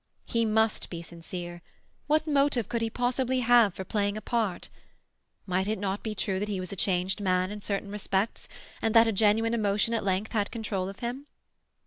[0.25, 1.61] He must be sincere.
[2.07, 4.67] What motive could he possibly have for playing a part?
[5.45, 8.47] Might it not be true that he was a changed man in certain respects,
[8.81, 11.27] and that a genuine emotion at length had control of him?